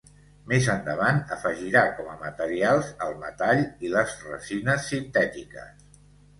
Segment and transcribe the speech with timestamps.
[0.51, 5.89] Més endavant afegirà com a materials el metall i les resines sintètiques.